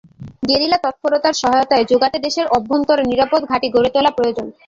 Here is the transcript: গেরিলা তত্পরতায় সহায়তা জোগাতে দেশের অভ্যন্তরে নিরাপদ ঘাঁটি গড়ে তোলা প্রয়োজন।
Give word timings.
গেরিলা 0.49 0.77
তত্পরতায় 0.77 1.37
সহায়তা 1.41 1.75
জোগাতে 1.91 2.17
দেশের 2.25 2.45
অভ্যন্তরে 2.57 3.03
নিরাপদ 3.11 3.41
ঘাঁটি 3.45 3.67
গড়ে 3.75 3.89
তোলা 3.95 4.11
প্রয়োজন। 4.17 4.47